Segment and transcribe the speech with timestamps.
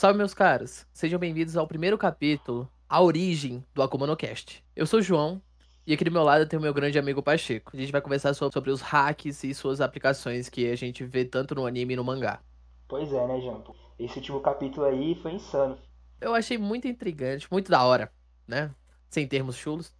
[0.00, 0.86] Salve, meus caros.
[0.94, 4.64] Sejam bem-vindos ao primeiro capítulo, A Origem do Akuma no Cast.
[4.74, 5.42] Eu sou o João
[5.86, 7.72] e aqui do meu lado tem o meu grande amigo Pacheco.
[7.74, 11.54] A gente vai conversar sobre os hacks e suas aplicações que a gente vê tanto
[11.54, 12.40] no anime e no mangá.
[12.88, 13.62] Pois é, né, João?
[13.98, 15.76] Esse último capítulo aí foi insano.
[16.18, 18.10] Eu achei muito intrigante, muito da hora,
[18.48, 18.70] né?
[19.10, 19.92] Sem termos chulos.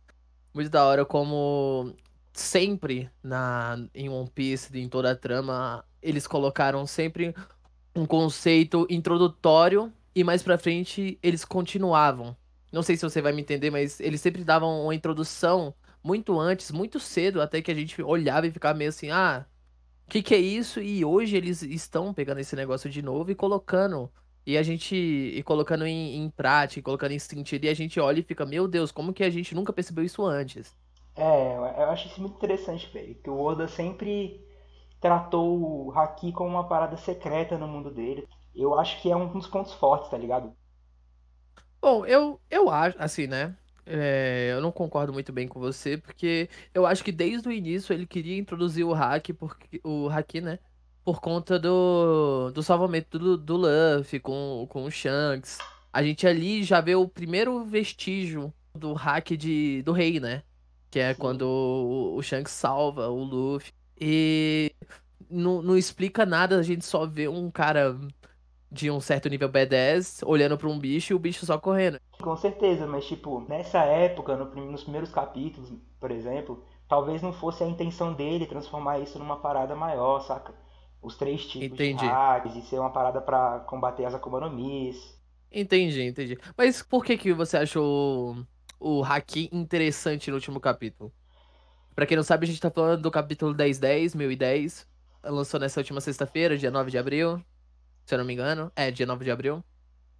[0.55, 1.95] Muito da hora como
[2.33, 7.35] sempre na em One Piece, em toda a trama, eles colocaram sempre
[7.95, 12.37] um conceito introdutório e mais pra frente eles continuavam.
[12.73, 16.71] Não sei se você vai me entender, mas eles sempre davam uma introdução muito antes,
[16.71, 19.45] muito cedo, até que a gente olhava e ficava meio assim, ah,
[20.07, 20.81] o que, que é isso?
[20.81, 24.11] E hoje eles estão pegando esse negócio de novo e colocando.
[24.47, 24.97] E a gente.
[24.97, 28.67] E colocando em, em prática, colocando em sentido, e a gente olha e fica, meu
[28.67, 30.77] Deus, como que a gente nunca percebeu isso antes?
[31.15, 33.15] É, eu acho isso muito interessante, velho.
[33.23, 34.41] Que o Oda sempre
[35.01, 38.29] tratou o Haki como uma parada secreta no mundo dele.
[38.55, 40.55] Eu acho que é um dos pontos fortes, tá ligado?
[41.81, 43.57] Bom, eu, eu acho, assim, né?
[43.87, 47.93] É, eu não concordo muito bem com você, porque eu acho que desde o início
[47.93, 50.59] ele queria introduzir o hack, porque, o haki, né?
[51.05, 55.59] Por conta do, do salvamento do, do Luffy com, com o Shanks.
[55.93, 60.45] A gente ali já vê o primeiro vestígio do hack de, do rei, né?
[60.91, 61.21] Que é Sim.
[61.21, 63.73] quando o, o Shanks salva o Luffy.
[64.01, 64.75] E
[65.31, 67.97] não, não explica nada, a gente só vê um cara
[68.71, 72.01] de um certo nível B10 olhando para um bicho e o bicho só correndo.
[72.21, 77.65] Com certeza, mas tipo, nessa época, no, nos primeiros capítulos, por exemplo, talvez não fosse
[77.65, 80.55] a intenção dele transformar isso numa parada maior, saca?
[81.03, 81.97] Os três tipos entendi.
[81.97, 85.19] de hacks e ser uma parada para combater as Akuma no Mis.
[85.51, 86.39] Entendi, entendi.
[86.57, 88.47] Mas por que que você achou
[88.79, 91.13] o hack interessante no último capítulo?
[91.95, 94.89] Pra quem não sabe, a gente tá falando do capítulo 1010, 1010.
[95.25, 97.45] Lançou nessa última sexta-feira, dia 9 de abril.
[98.07, 98.73] Se eu não me engano.
[98.75, 99.63] É, dia 9 de abril.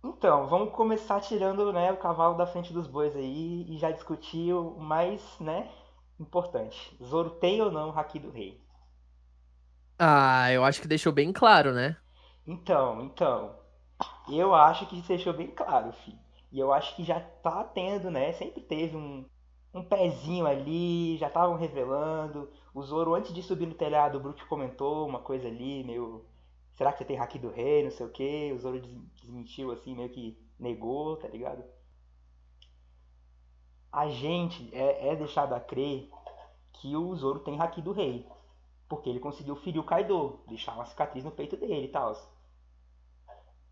[0.05, 4.53] Então, vamos começar tirando né, o cavalo da frente dos bois aí e já discutir
[4.53, 5.71] o mais né,
[6.19, 6.97] importante.
[7.03, 8.61] Zoro tem ou não o Haki do Rei?
[9.99, 11.97] Ah, eu acho que deixou bem claro, né?
[12.47, 13.59] Então, então.
[14.29, 16.19] Eu acho que deixou bem claro, filho.
[16.53, 18.33] E eu acho que já tá tendo, né?
[18.33, 19.29] Sempre teve um,
[19.73, 22.51] um pezinho ali, já estavam revelando.
[22.75, 26.25] O Zoro, antes de subir no telhado, o Brook comentou uma coisa ali, meio.
[26.75, 27.85] Será que você tem haki do rei?
[27.85, 28.53] Não sei o que.
[28.53, 31.63] O Zoro desmentiu, assim, meio que negou, tá ligado?
[33.93, 36.11] A gente é, é deixado a crer
[36.73, 38.27] que o Zoro tem haki do rei.
[38.89, 42.13] Porque ele conseguiu ferir o Kaido, deixar uma cicatriz no peito dele e tal.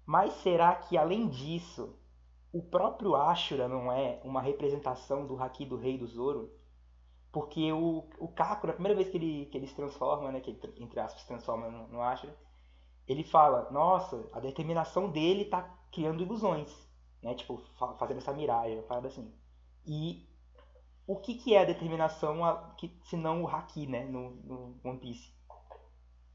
[0.06, 1.94] Mas será que além disso,
[2.52, 6.52] o próprio Ashura não é uma representação do Haki do Rei do Zoro?
[7.30, 10.50] Porque o, o Kakura, a primeira vez que ele, que ele se transforma, né, que
[10.50, 12.34] ele, entre aspas, se transforma no, no Ashura,
[13.06, 16.70] ele fala, nossa, a determinação dele tá criando ilusões,
[17.22, 17.58] né, tipo,
[17.98, 19.32] fazendo essa miragem, uma parada assim.
[19.86, 20.26] E
[21.06, 24.80] o que, que é a determinação, a, que, se não o Haki, né, no, no
[24.84, 25.32] One Piece?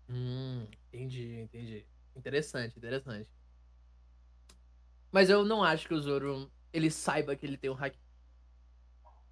[0.10, 1.88] Hum, entendi, entendi.
[2.16, 3.30] Interessante, interessante.
[5.14, 7.96] Mas eu não acho que o Zoro ele saiba que ele tem um hack.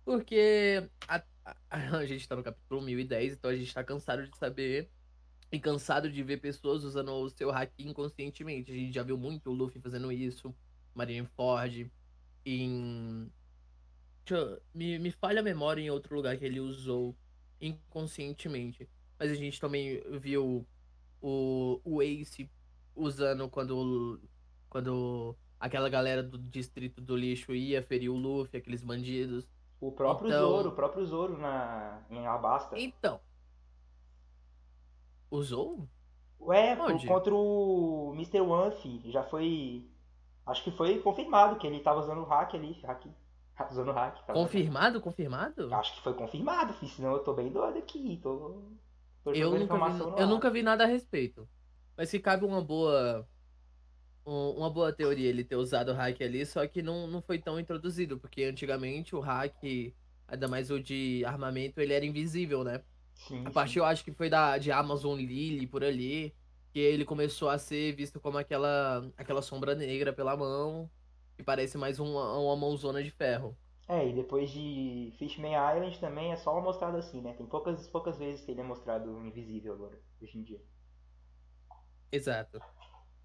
[0.05, 1.55] Porque a, a,
[1.97, 4.91] a, gente tá no capítulo 1010, então a gente tá cansado de saber
[5.51, 8.71] e cansado de ver pessoas usando o seu hack inconscientemente.
[8.71, 10.55] A gente já viu muito o Luffy fazendo isso,
[10.93, 11.91] Marineford,
[12.45, 13.31] em.
[14.29, 17.17] Eu, me, me falha a memória em outro lugar que ele usou
[17.59, 18.87] inconscientemente.
[19.17, 20.65] Mas a gente também viu
[21.19, 22.47] o, o Ace
[22.95, 24.21] usando quando.
[24.69, 29.47] Quando aquela galera do distrito do lixo ia ferir o Luffy, aqueles bandidos.
[29.79, 30.49] O próprio então...
[30.49, 32.77] Zoro, o próprio Zoro na, em Alabasta.
[32.77, 33.19] Então.
[35.29, 35.87] Usou?
[36.39, 37.07] Ué, Onde?
[37.07, 38.41] contra o Mr.
[38.41, 39.87] One, já foi.
[40.45, 42.81] Acho que foi confirmado que ele tava usando o hack ali.
[42.83, 43.05] Hack,
[43.69, 44.25] usando o hack.
[44.25, 44.97] Confirmado?
[44.97, 45.01] Usando.
[45.03, 45.75] Confirmado?
[45.75, 48.19] Acho que foi confirmado, filho, senão eu tô bem doido aqui.
[48.21, 48.63] Tô,
[49.23, 51.47] tô eu, nunca vi, eu nunca vi nada a respeito.
[51.95, 53.27] Mas se cabe uma boa
[54.25, 57.39] um, uma boa teoria ele ter usado o hack ali, só que não, não foi
[57.39, 59.55] tão introduzido, porque antigamente o hack,
[60.27, 62.83] ainda mais o de armamento, ele era invisível, né?
[63.13, 63.79] Sim, a partir sim.
[63.79, 66.35] eu acho que foi da de Amazon Lily por ali,
[66.73, 70.89] que ele começou a ser visto como aquela aquela sombra negra pela mão,
[71.37, 73.57] que parece mais uma, uma mãozona de ferro.
[73.87, 77.33] É, e depois de Fishman Island também é só mostrado assim, né?
[77.33, 80.61] Tem poucas, poucas vezes que ele é mostrado invisível agora, hoje em dia.
[82.11, 82.61] Exato.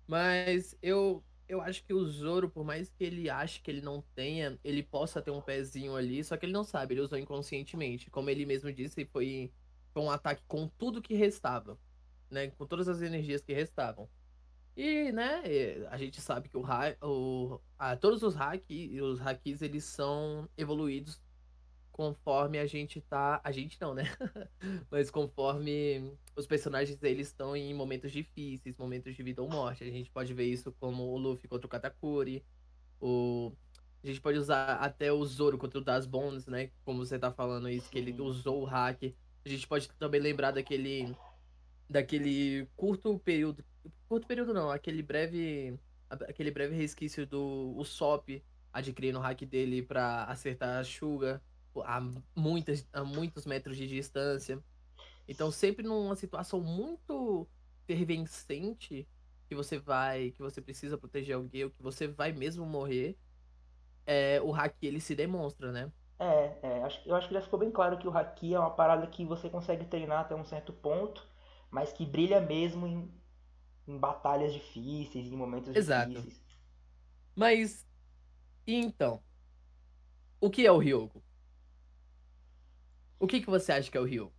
[0.06, 4.03] Mas eu eu acho que o Zoro, por mais que ele ache que ele não
[4.14, 8.11] tenha, ele possa ter um pezinho ali, só que ele não sabe, ele usou inconscientemente.
[8.11, 9.53] Como ele mesmo disse, foi,
[9.93, 11.79] foi um ataque com tudo que restava,
[12.31, 12.49] né?
[12.50, 14.08] Com todas as energias que restavam.
[14.76, 15.43] E, né,
[15.91, 16.64] a gente sabe que o,
[17.03, 21.23] o a, todos os hacks, os hacks, eles são evoluídos
[21.96, 23.40] conforme a gente tá.
[23.43, 24.04] A gente não, né?
[24.90, 29.82] Mas conforme os personagens eles estão em momentos difíceis, momentos de vida ou morte.
[29.82, 32.44] A gente pode ver isso como o Luffy contra o Katakuri.
[33.00, 33.50] O...
[34.04, 36.70] A gente pode usar até o Zoro contra o Das Bones, né?
[36.84, 39.14] Como você tá falando isso, que ele usou o hack.
[39.43, 41.16] A gente pode também lembrar daquele.
[41.88, 43.64] Daquele curto período.
[44.06, 45.78] Curto período não, aquele breve.
[46.10, 51.43] Aquele breve resquício do Usopp adquirindo o hack dele para acertar a Suga
[51.82, 52.00] a,
[52.34, 54.62] muitas, a muitos metros de distância.
[55.28, 57.49] Então, sempre numa situação muito
[57.87, 59.08] fervescente
[59.49, 63.17] que você vai, que você precisa proteger alguém, ou que você vai mesmo morrer,
[64.06, 65.93] é, o haki ele se demonstra, né?
[66.19, 69.06] É, é eu acho que já ficou bem claro que o haki é uma parada
[69.06, 71.26] que você consegue treinar até um certo ponto,
[71.70, 73.12] mas que brilha mesmo em,
[73.87, 76.11] em batalhas difíceis, em momentos Exato.
[76.11, 76.40] difíceis.
[77.34, 77.87] Mas,
[78.67, 79.22] então,
[80.40, 81.22] o que é o Ryogo?
[83.19, 84.33] O que, que você acha que é o Ryogo?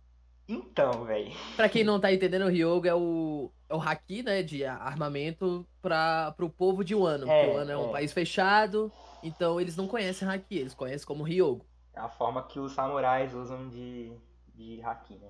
[0.48, 1.30] Então, velho.
[1.56, 5.66] Pra quem não tá entendendo, o Ryogo é o, é o haki, né, de armamento
[5.82, 7.28] pra, pro povo de Wano.
[7.28, 8.90] É, Wano é, é um país fechado,
[9.22, 11.66] então eles não conhecem haki, eles conhecem como Ryogo.
[11.92, 14.12] É a forma que os samurais usam de,
[14.54, 15.28] de haki, né?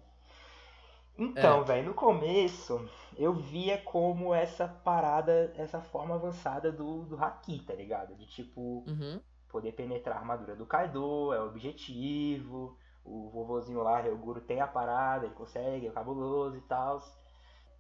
[1.19, 1.65] Então, é.
[1.65, 7.75] velho, no começo eu via como essa parada, essa forma avançada do, do haki, tá
[7.75, 8.15] ligado?
[8.15, 9.21] De tipo, uhum.
[9.49, 14.61] poder penetrar a armadura do Kaido, é o objetivo o vovozinho lá, o Guru tem
[14.61, 17.03] a parada, ele consegue, é cabuloso e tal.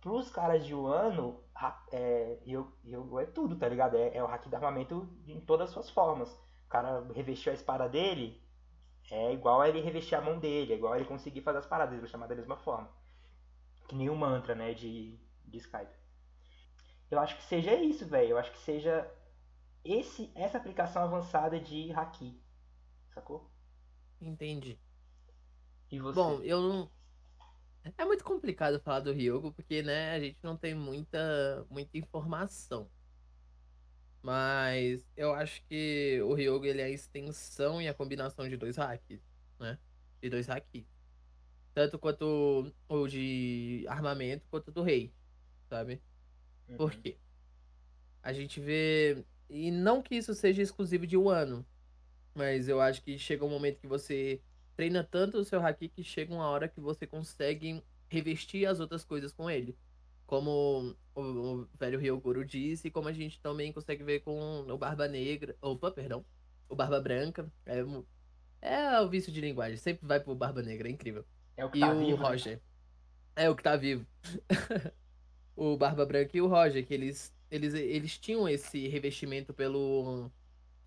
[0.00, 1.42] Pros caras de Wano,
[1.92, 3.96] é, é tudo, tá ligado?
[3.96, 6.32] É, é o hack de armamento em todas as suas formas.
[6.66, 8.42] O cara revestiu a espada dele,
[9.10, 11.66] é igual a ele revestir a mão dele, é igual a ele conseguir fazer as
[11.66, 12.90] paradas, ele vai chamar da mesma forma.
[13.88, 15.98] Que nem o mantra, né, de, de Skype.
[17.10, 18.31] Eu acho que seja isso, velho.
[18.31, 19.10] Eu acho que seja
[19.84, 22.40] esse, essa aplicação avançada de haki.
[23.14, 23.50] Sacou?
[24.20, 24.78] Entendi.
[25.90, 26.14] E você?
[26.17, 26.90] Bom, eu não.
[27.96, 32.90] É muito complicado falar do Ryogo, porque, né, a gente não tem muita, muita informação.
[34.23, 38.76] Mas eu acho que o Ryogo ele é a extensão e a combinação de dois
[38.76, 39.20] hacks,
[39.58, 39.79] né?
[40.20, 40.85] De dois hacks.
[41.73, 45.14] Tanto quanto o de armamento, quanto do rei,
[45.69, 46.02] sabe?
[46.69, 46.76] Uhum.
[46.76, 47.17] Por quê?
[48.23, 49.25] A gente vê.
[49.49, 51.67] E não que isso seja exclusivo de um ano.
[52.34, 54.43] Mas eu acho que chega um momento que você
[54.78, 59.04] treina tanto o seu haki que chega uma hora que você consegue revestir as outras
[59.04, 59.76] coisas com ele.
[60.25, 64.78] Como o, o velho Ryogoro disse, e como a gente também consegue ver com o
[64.78, 65.56] Barba Negra.
[65.60, 66.25] Opa, perdão.
[66.69, 67.52] O Barba Branca.
[67.66, 67.80] É,
[68.60, 69.76] é o vício de linguagem.
[69.76, 71.24] Sempre vai pro Barba Negra, é incrível.
[71.56, 72.22] É o que e tá o vivo.
[72.22, 72.28] Né?
[72.28, 72.62] Roger.
[73.34, 74.06] É o que tá vivo.
[75.56, 80.31] o Barba Branca e o Roger, que eles, eles, eles tinham esse revestimento pelo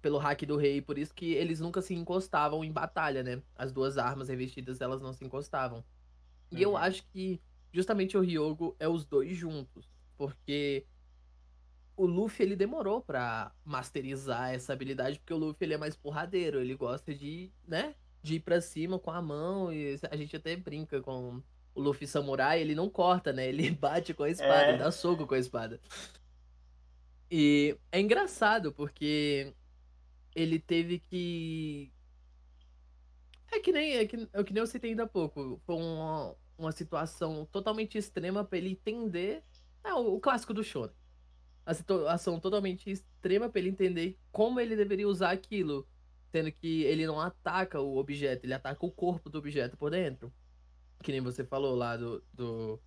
[0.01, 3.41] pelo hack do rei, por isso que eles nunca se encostavam em batalha, né?
[3.55, 5.83] As duas armas revestidas, elas não se encostavam.
[6.51, 6.61] E uhum.
[6.61, 7.39] eu acho que
[7.71, 9.87] justamente o Ryogo é os dois juntos,
[10.17, 10.85] porque
[11.95, 16.59] o Luffy ele demorou para masterizar essa habilidade, porque o Luffy ele é mais porradeiro,
[16.59, 20.55] ele gosta de, né, de ir para cima com a mão e a gente até
[20.55, 21.41] brinca com
[21.73, 23.47] o Luffy samurai, ele não corta, né?
[23.47, 24.69] Ele bate com a espada, é.
[24.69, 25.79] ele dá soco com a espada.
[27.29, 29.53] E é engraçado porque
[30.35, 31.91] ele teve que.
[33.51, 35.61] É que nem, é que, é que nem eu citei ainda há pouco.
[35.65, 39.43] Foi uma, uma situação totalmente extrema para ele entender.
[39.83, 40.95] É o, o clássico do Shonen.
[41.65, 45.87] A situação totalmente extrema para ele entender como ele deveria usar aquilo.
[46.31, 50.33] Sendo que ele não ataca o objeto, ele ataca o corpo do objeto por dentro.
[51.03, 52.23] Que nem você falou lá do.
[52.33, 52.79] do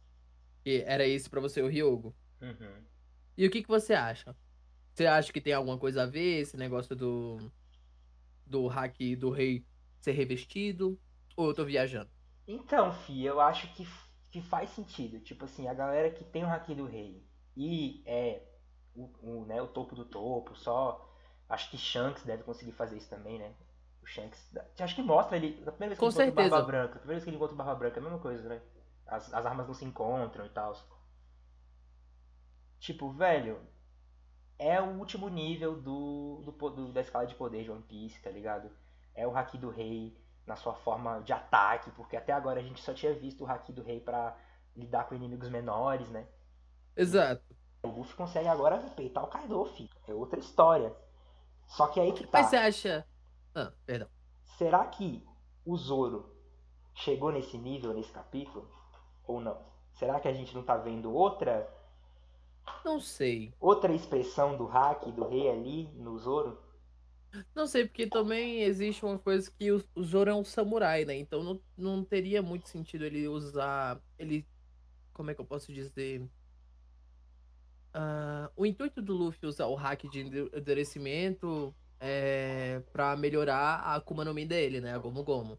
[0.63, 2.17] que era esse para você o Ryogo.
[2.41, 2.85] Uhum.
[3.37, 4.35] E o que, que você acha?
[4.95, 7.53] Você acha que tem alguma coisa a ver esse negócio do
[8.47, 9.67] do hack do rei
[10.01, 10.99] ser revestido?
[11.37, 12.11] Ou eu tô viajando?
[12.47, 13.87] Então, Fi, eu acho que,
[14.31, 15.21] que faz sentido.
[15.21, 18.43] Tipo assim, a galera que tem o hack do rei e é
[18.95, 21.11] o, o, né, o topo do topo, só.
[21.49, 23.55] Acho que Shanks deve conseguir fazer isso também, né?
[24.03, 24.53] O Shanks.
[24.79, 25.63] Acho que mostra ele.
[25.67, 26.33] A primeira vez que Com ele certeza.
[26.33, 26.97] encontra o Barba Branca.
[26.97, 28.61] A primeira vez que ele encontra o Barba Branca é a mesma coisa, né?
[29.07, 30.75] As, as armas não se encontram e tal.
[32.79, 33.59] Tipo, velho,
[34.59, 38.31] é o último nível do, do, do, da escala de poder de One Piece, tá
[38.31, 38.71] ligado?
[39.15, 42.83] É o Haki do Rei na sua forma de ataque, porque até agora a gente
[42.83, 44.37] só tinha visto o Haki do Rei para
[44.77, 46.27] lidar com inimigos menores, né?
[46.97, 47.43] Exato.
[47.83, 49.91] O Luffy consegue agora peitar o Kaido, filho.
[50.09, 50.95] É outra história.
[51.67, 52.41] Só que aí que tá.
[52.41, 53.07] Mas você acha.
[53.55, 54.09] Ah, perdão.
[54.57, 55.23] Será que
[55.65, 56.35] o Zoro
[56.95, 58.69] chegou nesse nível nesse capítulo?
[59.27, 59.59] Ou não?
[59.93, 61.69] Será que a gente não tá vendo outra
[62.85, 63.53] Não sei.
[63.61, 66.59] Outra expressão do hack do rei ali no Zoro?
[67.55, 71.17] Não sei, porque também existe uma coisa que o, o Zoro é um samurai, né?
[71.17, 74.01] Então não, não teria muito sentido ele usar.
[74.19, 74.47] Ele.
[75.13, 76.21] Como é que eu posso dizer?
[77.95, 84.25] Uh, o intuito do Luffy usar o hack de endurecimento é para melhorar a Akuma
[84.25, 84.95] no Mi dele, né?
[84.95, 85.59] A Gomu Gomu.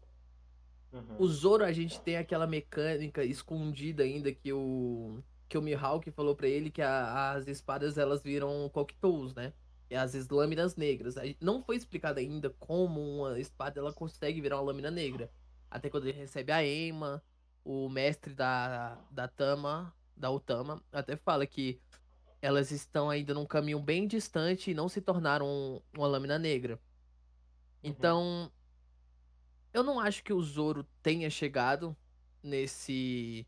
[0.92, 1.16] Uhum.
[1.18, 6.34] O Zoro, a gente tem aquela mecânica escondida ainda que o que o Mihawk falou
[6.34, 9.52] para ele que a, as espadas elas viram Koktous, né?
[9.88, 11.14] E as lâminas negras.
[11.40, 15.30] Não foi explicado ainda como uma espada ela consegue virar uma lâmina negra.
[15.70, 17.22] Até quando ele recebe a Ema,
[17.64, 21.80] o mestre da, da Tama, da Utama, até fala que
[22.40, 26.74] elas estão ainda num caminho bem distante e não se tornaram uma lâmina negra.
[26.74, 27.90] Uhum.
[27.90, 28.50] Então, uhum.
[29.72, 31.96] eu não acho que o Zoro tenha chegado
[32.42, 33.46] nesse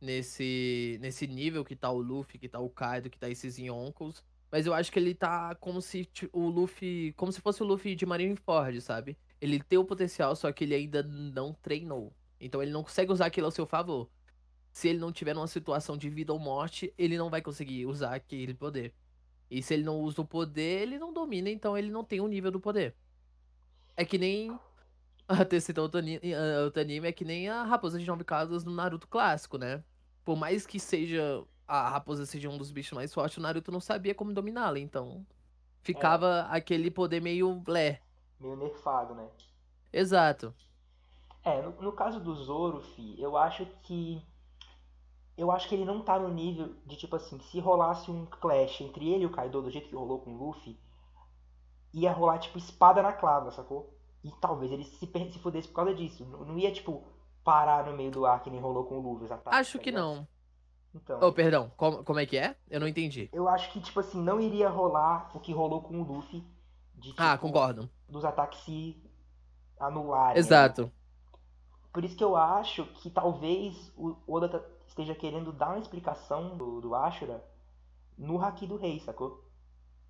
[0.00, 4.24] nesse nesse nível que tá o Luffy, que tá o Kaido, que tá esses Yonkos.
[4.50, 7.12] Mas eu acho que ele tá como se o Luffy.
[7.16, 9.16] Como se fosse o Luffy de Marineford, sabe?
[9.40, 12.12] Ele tem o potencial, só que ele ainda não treinou.
[12.40, 14.10] Então ele não consegue usar aquilo ao seu favor.
[14.72, 18.14] Se ele não tiver numa situação de vida ou morte, ele não vai conseguir usar
[18.14, 18.94] aquele poder.
[19.50, 22.28] E se ele não usa o poder, ele não domina, então ele não tem o
[22.28, 22.94] nível do poder.
[23.96, 24.56] É que nem.
[25.40, 29.56] Até citar outro anime, é que nem a Raposa de Nove Casas no Naruto clássico,
[29.56, 29.84] né?
[30.24, 33.78] Por mais que seja a raposa seja um dos bichos mais fortes, o Naruto não
[33.78, 35.24] sabia como dominá-la, então
[35.82, 36.56] ficava é.
[36.56, 38.02] aquele poder meio blé.
[38.40, 39.28] Meio nerfado, né?
[39.92, 40.52] Exato.
[41.44, 44.20] É, no, no, caso do Zoro, fi, eu acho que.
[45.38, 48.80] Eu acho que ele não tá no nível de, tipo assim, se rolasse um clash
[48.80, 50.76] entre ele e o Kaido do jeito que rolou com o Luffy,
[51.94, 53.96] ia rolar, tipo, espada na clava, sacou?
[54.22, 56.24] E talvez ele se, se fudesse por causa disso.
[56.26, 57.04] Não, não ia, tipo,
[57.42, 59.28] parar no meio do ar que nem rolou com o Luffy.
[59.46, 60.26] Acho tá que não.
[60.94, 61.20] Então.
[61.22, 62.56] Oh, perdão, como, como é que é?
[62.68, 63.30] Eu não entendi.
[63.32, 66.44] Eu acho que, tipo assim, não iria rolar o que rolou com o Luffy.
[66.94, 67.90] De, ah, tipo, ah, concordo.
[68.08, 69.00] Dos ataques se
[69.78, 70.38] anularem.
[70.38, 70.82] Exato.
[70.82, 70.92] Né?
[71.92, 76.80] Por isso que eu acho que talvez o Oda esteja querendo dar uma explicação do,
[76.80, 77.44] do Ashura
[78.16, 79.44] no Haki do Rei, sacou?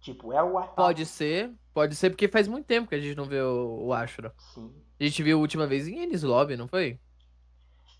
[0.01, 0.77] Tipo, é o ataque.
[0.77, 3.93] Pode ser, pode ser, porque faz muito tempo que a gente não vê o, o
[3.93, 4.33] Ashura.
[4.39, 4.73] Sim.
[4.99, 6.99] A gente viu a última vez em Ennis Lobby, não foi?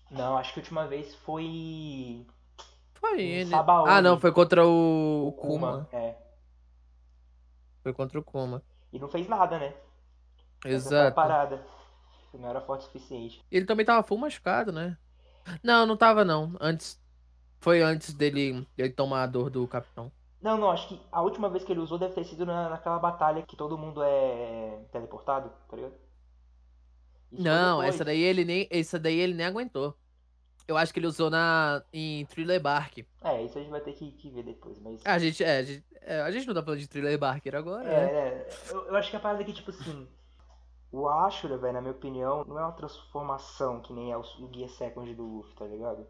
[0.09, 2.25] Não, acho que a última vez foi
[3.01, 3.51] foi ele.
[3.87, 5.71] Ah, não, foi contra o, o Kuma.
[5.71, 5.89] Kuma.
[5.91, 6.15] É.
[7.81, 8.63] Foi contra o Kuma.
[8.93, 9.73] E não fez nada, né?
[10.63, 11.15] Exato.
[11.15, 11.65] parada.
[12.33, 13.43] Não era forte o suficiente.
[13.51, 14.97] Ele também tava full machucado, né?
[15.63, 16.55] Não, não tava não.
[16.61, 17.01] Antes.
[17.59, 20.11] Foi antes dele, dele tomar a dor do capitão.
[20.41, 22.97] Não, não, acho que a última vez que ele usou deve ter sido na, naquela
[22.97, 25.93] batalha que todo mundo é teleportado, tá ligado?
[27.31, 28.67] Isso não, essa daí ele nem.
[28.69, 29.95] Essa daí ele nem aguentou.
[30.67, 33.05] Eu acho que ele usou na, em Thriller Bark.
[33.23, 35.01] É, isso a gente vai ter que, que ver depois, mas...
[35.05, 37.89] A gente, é, a gente, é, a gente não tá falando de Thriller Barker agora,
[37.89, 38.13] É, né?
[38.13, 38.49] é.
[38.69, 40.07] Eu, eu, acho que a parada aqui, tipo assim...
[40.91, 44.49] O Ashura, velho, na minha opinião, não é uma transformação que nem é o, o
[44.53, 46.05] Gear Second do Luffy, tá ligado?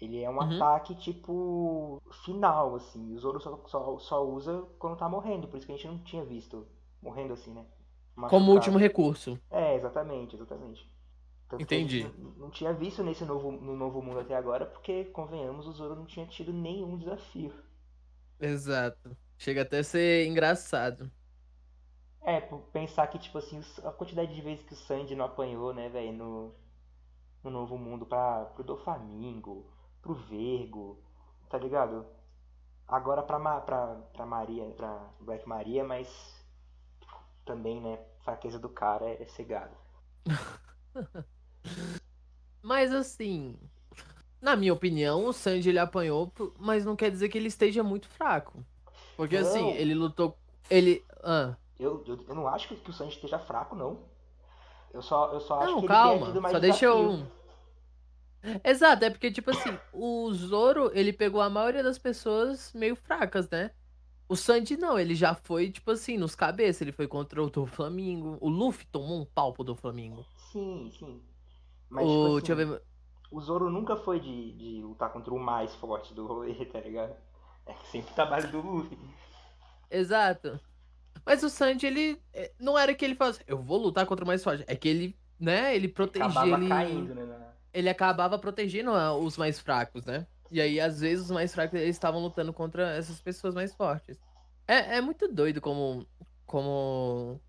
[0.00, 0.56] Ele é um uhum.
[0.56, 3.14] ataque, tipo, final, assim.
[3.14, 5.98] O Zoro só, só, só usa quando tá morrendo, por isso que a gente não
[5.98, 6.66] tinha visto
[7.00, 7.64] morrendo assim, né?
[8.14, 8.30] Machucado.
[8.30, 9.38] Como último recurso.
[9.50, 10.90] É, exatamente, exatamente.
[11.48, 12.10] Tanto Entendi.
[12.36, 16.06] Não, tinha visto nesse novo, no novo mundo até agora, porque, convenhamos, o Zoro não
[16.06, 17.52] tinha tido nenhum desafio.
[18.40, 19.16] Exato.
[19.36, 21.10] Chega até a ser engraçado.
[22.22, 22.40] É,
[22.72, 26.12] pensar que, tipo assim, a quantidade de vezes que o Sandy não apanhou, né, velho,
[26.12, 26.54] no,
[27.42, 29.66] no novo mundo pra, pro Doflamingo,
[30.02, 30.98] pro Vergo,
[31.48, 32.04] tá ligado?
[32.86, 36.44] Agora pra, pra, pra Maria, pra Black Maria, mas
[37.44, 39.74] também, né, fraqueza do cara é, é cegado.
[42.62, 43.58] Mas assim,
[44.40, 48.08] na minha opinião, o Sanji ele apanhou, mas não quer dizer que ele esteja muito
[48.08, 48.64] fraco.
[49.16, 49.70] Porque assim, não.
[49.70, 50.36] assim, ele lutou.
[50.70, 51.04] Ele.
[51.22, 51.56] Ah.
[51.78, 54.00] Eu, eu, eu não acho que, o Sanji esteja fraco, não.
[54.94, 57.26] Eu só, eu só acho não, que calma, ele tido mais só deixa eu.
[58.64, 63.48] Exato, é porque, tipo assim, o Zoro, ele pegou a maioria das pessoas meio fracas,
[63.48, 63.70] né?
[64.28, 66.80] O Sanji não, ele já foi, tipo assim, nos cabeças.
[66.80, 68.38] Ele foi contra o do Flamengo.
[68.40, 70.24] O Luffy tomou um palpo do Flamengo.
[70.50, 71.22] Sim, sim.
[71.90, 72.82] Mas, o, tipo assim, ver...
[73.30, 77.14] o Zoro nunca foi de, de lutar contra o mais forte do rolê, tá ligado?
[77.66, 78.98] É sempre trabalho do Luffy.
[79.90, 80.58] Exato.
[81.26, 82.20] Mas o Sanji, ele.
[82.32, 84.64] É, não era que ele falasse, eu vou lutar contra o mais forte.
[84.66, 86.26] É que ele, né, ele protegia.
[86.26, 86.68] Acabava ele...
[86.68, 87.51] caindo, né?
[87.72, 90.26] Ele acabava protegendo os mais fracos, né?
[90.50, 94.20] E aí, às vezes, os mais fracos eles estavam lutando contra essas pessoas mais fortes.
[94.66, 96.06] É, é muito doido como.
[96.46, 97.40] Como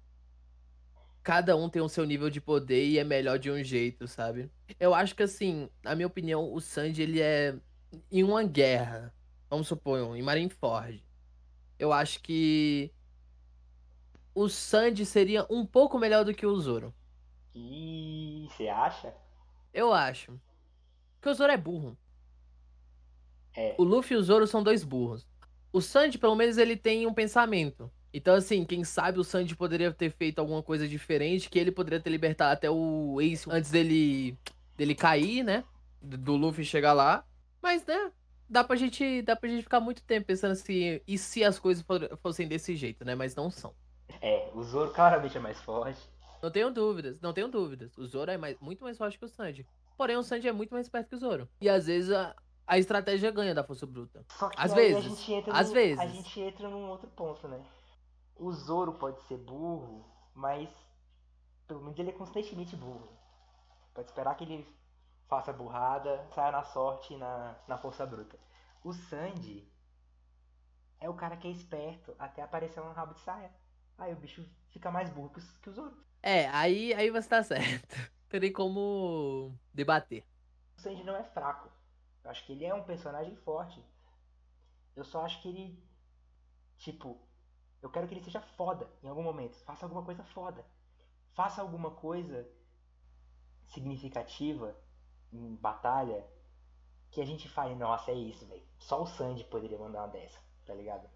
[1.23, 4.51] cada um tem o seu nível de poder e é melhor de um jeito, sabe?
[4.79, 7.55] Eu acho que assim, na minha opinião, o Sanji ele é
[8.11, 9.13] em uma guerra.
[9.49, 11.03] vamos supor, em Marineford,
[11.79, 12.91] eu acho que
[14.35, 16.93] o Sandy seria um pouco melhor do que o Zoro.
[17.55, 19.13] E você acha?
[19.73, 20.39] Eu acho.
[21.15, 21.97] Porque o Zoro é burro.
[23.55, 23.75] É.
[23.77, 25.27] O Luffy e o Zoro são dois burros.
[25.71, 27.91] O Sandy, pelo menos, ele tem um pensamento.
[28.13, 31.99] Então, assim, quem sabe o Sandy poderia ter feito alguma coisa diferente, que ele poderia
[31.99, 34.37] ter libertado até o Ace antes dele,
[34.77, 35.63] dele cair, né?
[35.99, 37.25] Do Luffy chegar lá.
[37.61, 38.11] Mas, né?
[38.47, 41.83] Dá pra gente, dá pra gente ficar muito tempo pensando assim, e se as coisas
[42.21, 43.15] fossem desse jeito, né?
[43.15, 43.73] Mas não são.
[44.21, 45.99] É, o Zoro claramente é mais forte.
[46.43, 47.97] Não tenho dúvidas, não tenho dúvidas.
[47.97, 49.65] O Zoro é mais, muito mais forte que o Sandy.
[49.97, 51.47] Porém, o Sandy é muito mais perto que o Zoro.
[51.61, 52.35] E às vezes a,
[52.67, 54.25] a estratégia ganha da força bruta.
[54.37, 55.05] Só que às aí vezes.
[55.05, 55.99] a gente entra às num, vezes.
[55.99, 57.65] a gente entra num outro ponto, né?
[58.35, 60.69] O Zoro pode ser burro, mas
[61.65, 63.07] pelo menos ele é constantemente burro.
[63.93, 64.67] Pode esperar que ele
[65.29, 68.37] faça burrada, saia na sorte e na, na força bruta.
[68.83, 69.65] O Sandy
[70.99, 73.49] é o cara que é esperto até aparecer um rabo de saia.
[73.97, 76.03] Aí o bicho fica mais burro que, o- que o Zoro.
[76.23, 77.95] É, aí, aí você tá certo.
[78.31, 80.25] Não tem como debater.
[80.75, 81.69] O Sanji não é fraco.
[82.23, 83.79] Eu acho que ele é um personagem forte.
[84.95, 85.77] Eu só acho que ele.
[86.77, 87.21] Tipo,
[87.79, 89.55] eu quero que ele seja foda em algum momento.
[89.65, 90.65] Faça alguma coisa foda.
[91.33, 92.49] Faça alguma coisa
[93.67, 94.75] significativa
[95.31, 96.25] em batalha
[97.11, 98.63] que a gente fale, nossa, é isso, velho.
[98.79, 101.07] Só o Sanji poderia mandar uma dessa, tá ligado?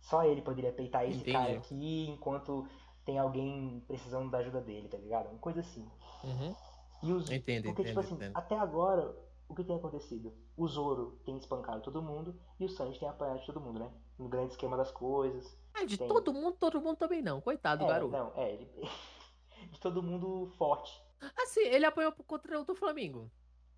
[0.00, 1.32] Só ele poderia peitar esse Entendi.
[1.32, 2.68] cara aqui enquanto
[3.10, 5.30] tem alguém precisando da ajuda dele, tá ligado?
[5.30, 5.84] Uma coisa assim.
[6.22, 6.54] Uhum.
[7.02, 7.28] E os...
[7.28, 8.36] Entendo, Porque, entendo, tipo assim, entendo.
[8.36, 9.16] até agora,
[9.48, 10.32] o que tem acontecido?
[10.56, 13.90] O Zoro tem espancado todo mundo e o Sanji tem apanhado todo mundo, né?
[14.16, 15.58] No grande esquema das coisas.
[15.74, 16.06] É, de Tem.
[16.06, 17.40] todo mundo, todo mundo também não.
[17.40, 18.12] Coitado do é, garoto.
[18.12, 18.70] não, é, ele...
[19.72, 21.02] de todo mundo forte.
[21.36, 23.28] Assim, ele apanhou contra o do Flamengo.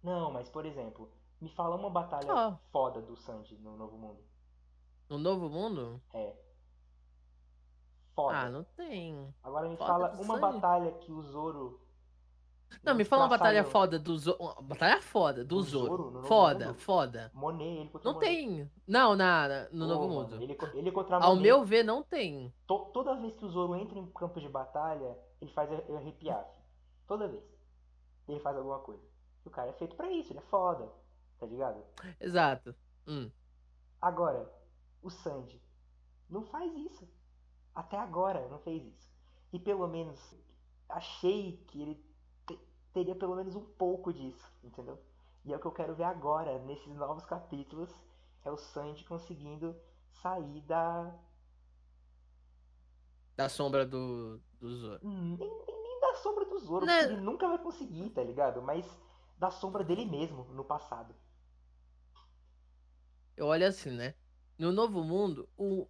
[0.03, 1.11] Não, mas, por exemplo,
[1.41, 2.59] me fala uma batalha Ah.
[2.71, 4.23] foda do Sanji no Novo Mundo.
[5.09, 6.03] No Novo Mundo?
[6.13, 6.37] É.
[8.27, 8.39] Foda.
[8.39, 9.35] Ah, não tem.
[9.43, 10.41] Agora me foda fala uma Sanji.
[10.61, 11.81] batalha que o Zoro...
[12.83, 14.39] Não, me fala uma batalha foda do Zoro.
[14.63, 16.11] Batalha foda do Do Zoro Zoro.
[16.11, 16.79] no Foda, Mundo?
[16.79, 17.31] foda.
[17.35, 18.35] Monet, ele contra Não Monet.
[18.35, 18.71] tem.
[18.89, 20.43] Não, na, na- no Novo mano, Mundo.
[20.43, 21.43] Ele, ele contra Ao Monet.
[21.43, 22.51] meu ver, não tem.
[22.67, 26.43] To- toda vez que o Zoro entra em campo de batalha, ele faz eu arrepiar.
[26.45, 26.63] filho.
[27.07, 27.45] Toda vez.
[28.27, 29.03] Ele faz alguma coisa.
[29.45, 30.89] O cara é feito pra isso, ele é foda.
[31.39, 31.85] Tá ligado?
[32.19, 32.75] Exato.
[33.07, 33.31] Hum.
[34.01, 34.51] Agora,
[35.03, 35.61] o Sanji
[36.31, 37.07] não faz isso.
[37.75, 39.11] Até agora não fez isso.
[39.53, 40.19] E pelo menos
[40.89, 41.95] achei que ele
[42.47, 42.59] te-
[42.93, 44.99] teria pelo menos um pouco disso, entendeu?
[45.45, 47.91] E é o que eu quero ver agora, nesses novos capítulos,
[48.45, 49.75] é o Sanji conseguindo
[50.23, 51.13] sair da,
[53.37, 55.03] Da sombra do, do Zoro.
[55.03, 56.89] Hum, nem, nem, nem da sombra do Zoro, Né?
[56.89, 58.63] porque ele nunca vai conseguir, tá ligado?
[58.63, 58.87] Mas
[59.39, 61.15] da sombra dele mesmo, no passado.
[63.37, 64.15] Eu olho assim, né?
[64.59, 65.87] No Novo Mundo, o.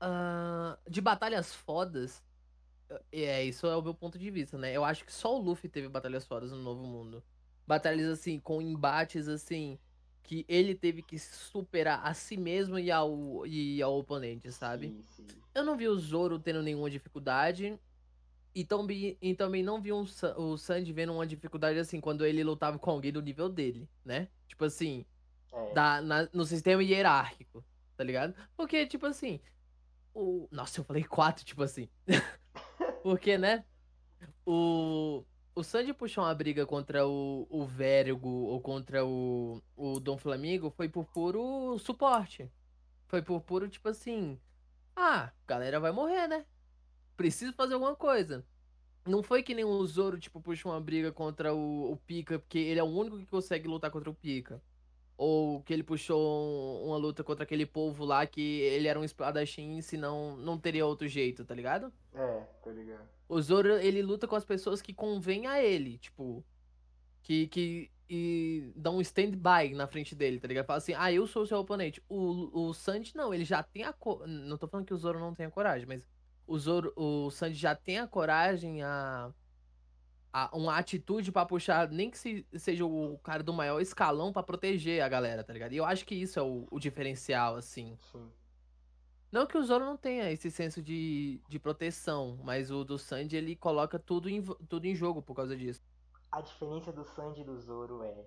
[0.00, 2.22] ah, de batalhas fodas.
[3.12, 4.72] É, isso é o meu ponto de vista, né?
[4.76, 7.22] Eu acho que só o Luffy teve batalhas fodas no Novo Mundo.
[7.66, 9.78] Batalhas assim, com embates assim.
[10.22, 14.88] Que ele teve que superar a si mesmo e ao, e ao oponente, sabe?
[14.88, 15.26] Sim, sim.
[15.54, 17.78] Eu não vi o Zoro tendo nenhuma dificuldade.
[18.54, 20.04] E também, e também não vi um,
[20.36, 24.28] o Sanji vendo uma dificuldade assim, quando ele lutava com alguém do nível dele, né?
[24.48, 25.04] Tipo assim,
[25.52, 27.64] É, da, na- no sistema hierárquico,
[27.96, 28.34] tá ligado?
[28.56, 29.40] Porque, tipo assim,
[30.16, 30.48] o.
[30.50, 31.88] Nossa, eu falei quatro, tipo assim.
[33.02, 33.64] Porque, né?
[34.44, 35.24] O.
[35.54, 40.70] O Sanji puxou uma briga contra o, o Vergo ou contra o, o Dom Flamingo
[40.70, 42.50] foi por puro suporte.
[43.08, 44.38] Foi por puro, tipo assim.
[44.94, 46.44] Ah, galera vai morrer, né?
[47.16, 48.44] Preciso fazer alguma coisa.
[49.06, 52.58] Não foi que nem o Zoro, tipo, puxou uma briga contra o, o Pika, porque
[52.58, 54.62] ele é o único que consegue lutar contra o Pika.
[55.16, 59.04] Ou que ele puxou um- uma luta contra aquele povo lá que ele era um
[59.04, 61.92] espadachim, senão não teria outro jeito, tá ligado?
[62.14, 63.08] é, tô ligado.
[63.28, 66.44] O Zoro, ele luta com as pessoas que convêm a ele, tipo,
[67.22, 70.66] que, que e dão um stand-by na frente dele, tá ligado?
[70.66, 72.00] Fala assim, ah, eu sou o seu oponente.
[72.08, 73.92] O, o Sanji, não, ele já tem a...
[73.92, 74.24] Co...
[74.26, 76.06] Não tô falando que o Zoro não tenha coragem, mas
[76.46, 79.32] o Zoro, o Sanji já tem a coragem, a...
[80.52, 85.02] uma atitude pra puxar, nem que se, seja o cara do maior escalão pra proteger
[85.02, 85.72] a galera, tá ligado?
[85.72, 87.96] E eu acho que isso é o, o diferencial, assim.
[88.12, 88.30] Sim.
[89.30, 93.36] Não que o Zoro não tenha esse senso de, de proteção, mas o do Sanji
[93.36, 95.82] ele coloca tudo em, tudo em jogo por causa disso.
[96.30, 98.24] A diferença do Sanji e do Zoro é.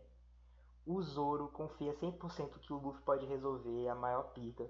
[0.85, 4.69] O Zoro confia 100% que o Luffy pode resolver a maior pica.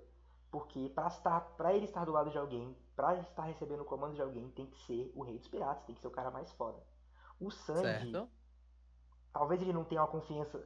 [0.52, 4.16] Porque pra, estar, pra ele estar do lado de alguém, pra estar recebendo o comando
[4.16, 6.52] de alguém, tem que ser o rei dos piratas, tem que ser o cara mais
[6.54, 6.82] foda.
[7.40, 8.30] O Sanji, Certo?
[9.34, 10.62] talvez ele não tenha uma confiança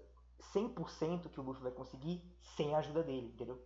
[0.54, 2.24] 100% que o Luffy vai conseguir
[2.56, 3.64] sem a ajuda dele, entendeu?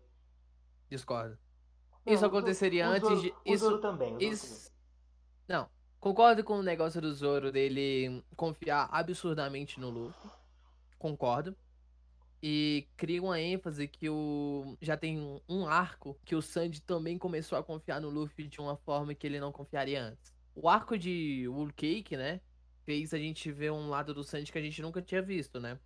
[0.89, 1.38] Discordo.
[2.06, 3.30] Não, Isso o aconteceria o antes Zoro- de.
[3.32, 4.15] O Isso, Zoro também.
[4.15, 4.72] o isso.
[5.48, 5.70] Não.
[6.00, 10.30] Concordo com o negócio do Zoro dele confiar absurdamente no Luffy.
[11.00, 11.56] Concordo.
[12.41, 14.78] E cria uma ênfase que o.
[14.80, 18.60] Já tem um- um arco que o Sanji também começou a confiar no Luffy de
[18.62, 20.32] uma forma que ele não confiaria antes.
[20.56, 22.39] O arco de Wool Cake, né?
[22.88, 25.78] Fez a gente ver um lado do Sanji que a gente nunca tinha visto, né?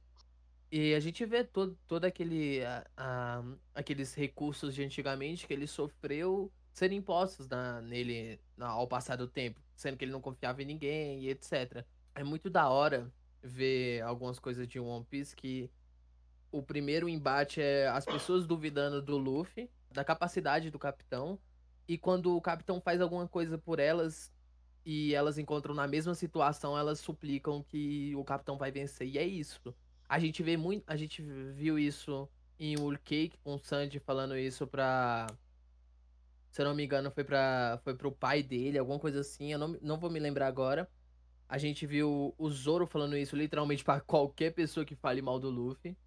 [0.72, 2.64] E a gente vê todo, todo aquele.
[2.64, 8.88] a- a- aqueles recursos de antigamente que ele sofreu serem impostos na, nele na- ao
[8.88, 11.84] passar do tempo, sendo que ele não confiava em ninguém e etc.
[12.14, 13.12] É muito da hora
[13.42, 15.72] ver algumas coisas de One Piece que
[16.52, 21.40] o primeiro embate é as pessoas duvidando do Luffy, da capacidade do capitão,
[21.88, 24.32] e quando o capitão faz alguma coisa por elas
[24.86, 29.08] e elas encontram na mesma situação, elas suplicam que o capitão vai vencer.
[29.08, 29.74] E é isso.
[30.08, 32.28] A gente vê muito, a gente viu isso
[32.60, 35.28] em Wool Cake com o Sanji falando isso pra
[36.52, 39.58] se eu não me engano, foi para foi pro pai dele, alguma coisa assim, eu
[39.60, 40.88] não, não vou me lembrar agora.
[41.48, 45.50] A gente viu o Zoro falando isso literalmente pra qualquer pessoa que fale mal do
[45.50, 45.98] Luffy.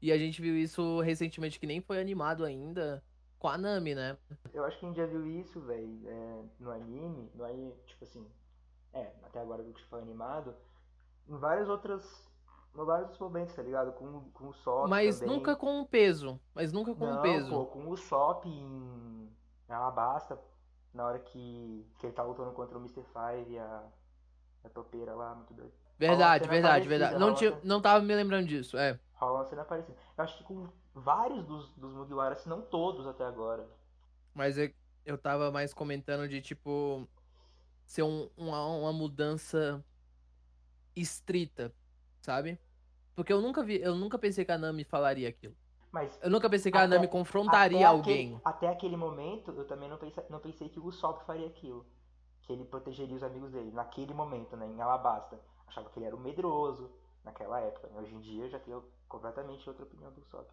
[0.00, 3.02] E a gente viu isso recentemente, que nem foi animado ainda,
[3.42, 4.16] com a Nami, né?
[4.54, 8.04] Eu acho que a gente já viu isso, velho, é, no anime, no anime, tipo
[8.04, 8.24] assim,
[8.92, 10.54] é, até agora viu que foi animado,
[11.28, 12.04] em várias outras,
[12.72, 13.92] em vários outros momentos, tá ligado?
[13.94, 15.36] Com, com o Sop Mas também.
[15.36, 16.38] nunca com um peso.
[16.54, 17.50] Mas nunca com Não, um peso.
[17.50, 19.28] pô, com o Sop em
[19.68, 20.38] Alabasta,
[20.94, 23.02] na hora que, que ele tá lutando contra o Mr.
[23.02, 23.82] Five e a,
[24.62, 25.72] a topeira lá, muito doido.
[25.98, 27.18] Verdade, verdade, verdade.
[27.18, 28.98] Não, tinha, não tava me lembrando disso, é.
[29.14, 29.96] Rola uma cena parecida.
[30.16, 33.68] Eu acho que com vários dos, dos Mugiwara, se não todos até agora.
[34.34, 34.70] Mas eu,
[35.04, 37.06] eu tava mais comentando de, tipo,
[37.86, 39.84] ser um- uma, uma mudança
[40.94, 41.72] estrita,
[42.20, 42.58] sabe?
[43.14, 45.54] Porque eu nunca vi, eu nunca pensei que a Nami falaria aquilo.
[45.90, 48.26] Mas Eu nunca pensei que a Até- Nami confrontaria até alguém.
[48.28, 51.86] Aquele, até aquele momento, eu também não pensei, não pensei que o Usopp faria aquilo.
[52.42, 53.70] Que ele protegeria os amigos dele.
[53.70, 54.66] Naquele momento, né?
[54.66, 55.38] Em Alabasta.
[55.66, 56.90] Achava que ele era o medroso
[57.22, 57.88] naquela época.
[57.88, 58.00] né?
[58.00, 60.50] Hoje em dia eu já tenho completamente outra opinião do Usopp.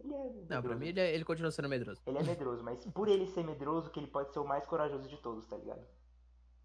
[0.00, 0.46] Ele é medroso.
[0.48, 2.00] Não, pra mim ele, é- ele continua sendo medroso.
[2.06, 5.08] Ele é medroso, mas por ele ser medroso, que ele pode ser o mais corajoso
[5.08, 5.80] de todos, tá ligado?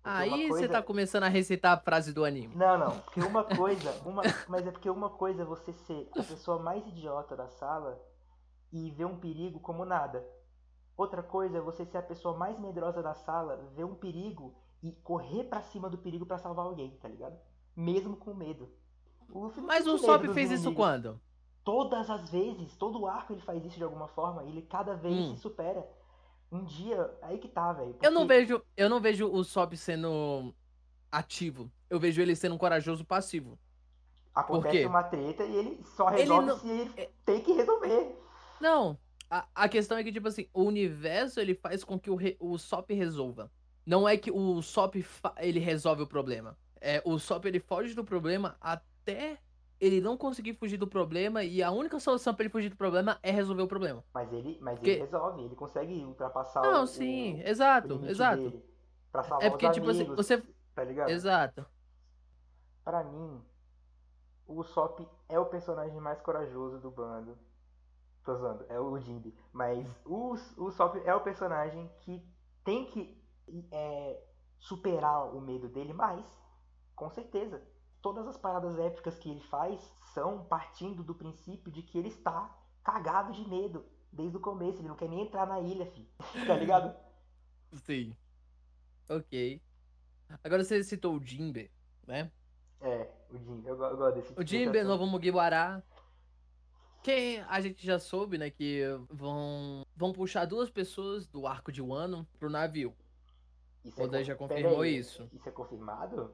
[0.03, 2.53] Porque Aí você coisa- tá começando a recitar a frase do anime.
[2.55, 2.99] Não, não.
[3.01, 3.89] Porque uma coisa.
[4.05, 7.97] Uma, mas é porque uma coisa é você ser a pessoa mais idiota da sala
[8.71, 10.23] e ver um perigo como nada.
[10.97, 14.91] Outra coisa é você ser a pessoa mais medrosa da sala, ver um perigo e
[14.91, 17.39] correr pra cima do perigo pra salvar alguém, tá ligado?
[17.75, 18.69] Mesmo com medo.
[19.29, 20.75] Não Mas o Sop dos fez isso inimigos.
[20.85, 21.21] quando?
[21.63, 25.35] Todas as vezes, todo arco ele faz isso de alguma forma, ele cada vez Hum.
[25.35, 25.87] se supera.
[26.51, 27.95] Um dia, aí que tá, velho.
[28.01, 30.53] Eu não porque- vejo, eu não vejo o Sop sendo
[31.11, 31.71] ativo.
[31.89, 33.57] Eu vejo ele sendo um corajoso passivo.
[34.35, 38.19] Acontece uma treta e ele só Ele resolve não- se ele é- tem que resolver.
[38.59, 38.97] Não,
[39.29, 42.37] a, a questão é que, tipo assim, o universo ele faz com que o, re-
[42.39, 43.51] o Sop resolva.
[43.85, 44.95] Não é que o Sop
[45.39, 46.57] ele resolve o problema.
[46.81, 49.37] É, o Sop ele foge do problema até
[49.85, 53.19] ele não conseguir fugir do problema e a única solução pra ele fugir do problema
[53.21, 54.03] é resolver o problema.
[54.13, 57.87] Mas ele, mas Porque- ele resolve, ele consegue ultrapassar Não, o, sim, o, o exato,
[57.89, 58.37] limite exato.
[58.43, 58.65] dele
[59.11, 60.41] pra salvar É porque, os tipo assim, amigos, você.
[60.73, 61.09] tá ligado?
[61.09, 61.65] Exato.
[62.83, 63.41] Pra mim,
[64.47, 67.37] o Usopp é o personagem mais corajoso do bando.
[68.23, 69.35] Tô zoando, é o Jinbe.
[69.51, 72.25] Mas o, o Usopp é o personagem que
[72.63, 73.21] tem que
[73.71, 74.23] é,
[74.59, 76.25] superar o medo dele mais,
[76.95, 77.61] com certeza.
[78.03, 79.81] Todas as paradas épicas que ele faz
[80.13, 84.79] são partindo do princípio de que ele está cagado de medo desde o começo.
[84.79, 86.07] Ele não quer nem entrar na ilha, fi.
[86.45, 86.95] Tá ligado?
[87.71, 88.15] Sim.
[89.09, 89.61] Ok.
[90.43, 91.71] Agora você citou o Jinbe,
[92.05, 92.29] né?
[92.81, 93.67] É, o Jinbe.
[93.67, 94.83] Eu, eu gosto desse tipo O explicação.
[94.89, 95.81] novo Mugiwara.
[97.01, 101.81] Quem a gente já soube, né, que vão vão puxar duas pessoas do arco de
[101.81, 102.93] Wano pro navio.
[103.83, 105.27] Isso O Oda con- já confirmou aí, isso.
[105.33, 106.33] Isso é confirmado?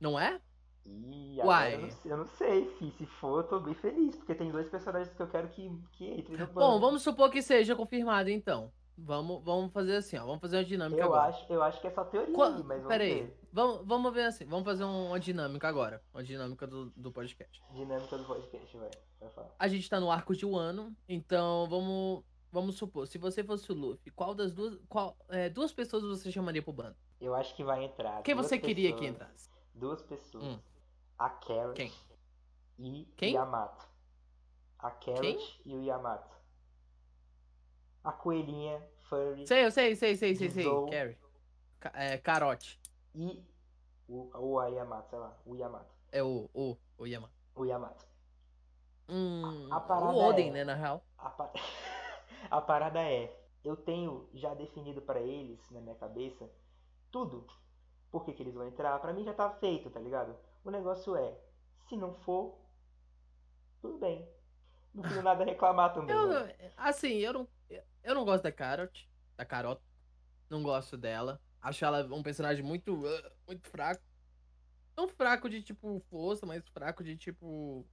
[0.00, 0.40] Não é?
[0.84, 1.74] Ih, Uai.
[1.74, 2.92] eu não, sei- eu não sei.
[2.98, 6.10] Se for, eu tô bem feliz, porque tem dois personagens que eu quero que, que
[6.12, 6.80] entrem no Bom, bando.
[6.80, 8.72] vamos supor que seja confirmado então.
[8.98, 10.26] Vamos, vamos fazer assim, ó.
[10.26, 11.28] Vamos fazer uma dinâmica eu agora.
[11.30, 13.14] acho, eu acho que é só teoria aí, mas vamos Pera aí.
[13.22, 13.38] ver.
[13.52, 14.44] Vamos, vamos ver assim.
[14.44, 16.02] Vamos fazer um- uma dinâmica agora.
[16.12, 17.62] Uma dinâmica do, do podcast.
[17.72, 18.90] Dinâmica do podcast, vai.
[19.18, 19.48] Vai falar.
[19.58, 22.22] A gente tá no arco de Wano, então vamos.
[22.50, 24.78] Vamos supor, se você fosse o Luffy, qual das duas.
[24.86, 26.94] Qual, é, duas pessoas você chamaria pro bando?
[27.18, 28.20] Eu acho que vai entrar.
[28.22, 29.50] Quem você queria que pessoas- entrasse?
[29.74, 30.44] Duas pessoas.
[30.44, 30.58] Hum.
[31.22, 31.92] A Carrot Quem?
[32.80, 33.34] e Quem?
[33.34, 33.88] Yamato.
[34.76, 35.38] A Carrot Quem?
[35.64, 36.36] e o Yamato.
[38.02, 40.64] A coelhinha, Furry Sei, eu sei, sei, sei, sei, sei.
[40.64, 40.90] Zou.
[40.90, 41.16] Carrie.
[41.78, 42.80] Ca- é, carote.
[43.14, 43.40] e
[44.08, 45.94] o, o Yamato, sei lá, o Yamato.
[46.10, 47.32] É o, o, o Yamato.
[47.54, 48.04] O Yamato.
[49.08, 51.04] um A- a o Oden, é- né, na real.
[51.18, 51.50] A,
[52.50, 53.32] a parada é,
[53.62, 56.50] eu tenho já definido pra eles, na minha cabeça,
[57.12, 57.46] tudo.
[58.10, 58.98] Por que, que eles vão entrar?
[58.98, 60.36] Pra mim já tá feito, tá ligado?
[60.64, 61.36] O negócio é,
[61.88, 62.56] se não for,
[63.80, 64.28] tudo bem.
[64.94, 66.14] Não tenho nada a reclamar também.
[66.14, 66.54] Eu, né?
[66.76, 67.48] assim, eu não,
[68.04, 69.80] eu não gosto da Carrot, da Carot.
[70.48, 71.40] Não gosto dela.
[71.60, 74.02] Acho ela um personagem muito, uh, muito fraco.
[74.96, 77.86] Não fraco de, tipo, força, mas fraco de, tipo...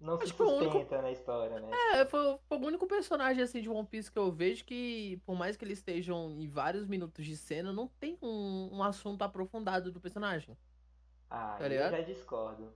[0.00, 1.70] Não se acho que o único- sustenta na história, né?
[1.94, 5.36] É, foi, foi o único personagem, assim, de One Piece que eu vejo que, por
[5.36, 9.92] mais que eles estejam em vários minutos de cena, não tem um, um assunto aprofundado
[9.92, 10.58] do personagem.
[11.34, 12.72] Ah, Tá eu já discordo.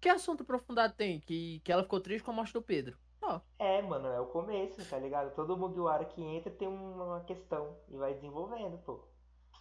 [0.00, 1.18] Que assunto aprofundado tem?
[1.20, 2.98] Que, que ela ficou triste com a morte do Pedro.
[3.22, 5.34] Ó, É, mano, é o começo, tá ligado?
[5.34, 9.04] Todo Mugiwara que entra tem uma questão e vai desenvolvendo, pô.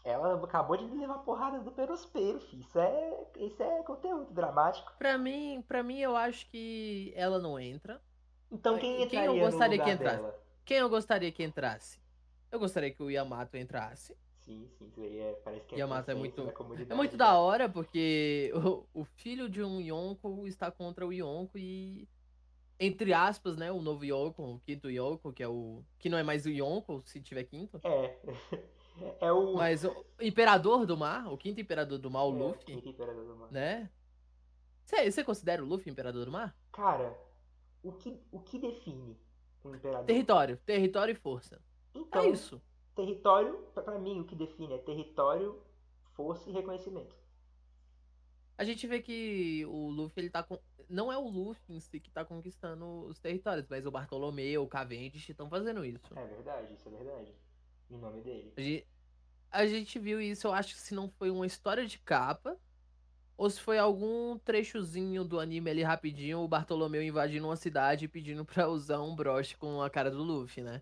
[0.04, 2.62] Ela acabou de levar porrada do Perospero, filho.
[2.62, 4.92] Isso é, isso é conteúdo dramático.
[4.98, 8.02] pra mim, pra mim, eu acho que ela não entra.
[8.52, 10.18] Então quem quem entraria eu gostaria que entrasse?
[10.18, 10.40] dela?
[10.66, 12.00] Quem eu gostaria que entrasse?
[12.52, 14.18] Eu gostaria que o Yamato entrasse.
[14.50, 16.42] Sim, sim, isso aí é, parece que é Yamato é muito-.
[16.90, 21.56] É muito da hora, porque o, o filho de um Yonko está contra o Yonko
[21.56, 22.10] e.
[22.80, 23.72] Entre aspas, né?
[23.72, 25.84] O novo Yonko, o quinto Yonko, que é o.
[26.00, 27.80] Que não é mais o Yonko, se tiver quinto.
[27.84, 28.18] É.
[29.22, 29.54] É o.
[29.54, 33.26] Mas o Imperador do Mar, o quinto Imperador do Mar, o é, Luffy, quinto imperador
[33.26, 33.50] do mar.
[33.50, 33.90] né?
[34.84, 36.54] Você considera o Luffy Imperador do Mar?
[36.74, 37.18] Cara,
[37.82, 39.18] o que, o que define
[39.64, 40.06] um imperador?
[40.06, 41.62] Território, território e força.
[41.96, 42.62] Então, É isso.
[43.00, 45.62] Território, pra pra mim, o que define é território,
[46.16, 47.16] força e reconhecimento.
[48.58, 50.60] A gente vê que o Luffy, ele tá com.
[50.90, 54.68] Não é o Luffy em si que tá conquistando os territórios, mas o Bartolomeu, o
[54.68, 56.18] Cavendish estão fazendo isso.
[56.18, 57.34] É verdade, isso é verdade.
[57.90, 58.54] Em nome dele.
[58.58, 58.88] A gente,
[59.52, 62.58] a gente viu isso, eu acho que se não foi uma história de capa,
[63.38, 68.08] ou se foi algum trechozinho do anime ali rapidinho, o Bartolomeu invadindo uma cidade e
[68.10, 70.82] pedindo pra usar um broche com a cara do Luffy, né?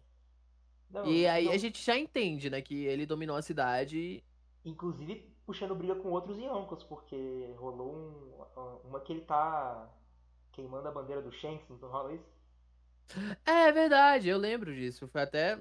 [0.90, 4.24] Não, E aí não- a gente já entende, né, que ele dominou a cidade.
[4.64, 9.90] Inclusive puxando briga com outros Yonkos, porque rolou um, uma que ele tá
[10.52, 12.26] queimando a bandeira do Shanks, não rola isso?
[13.46, 15.08] É verdade, eu lembro disso.
[15.08, 15.58] Foi até.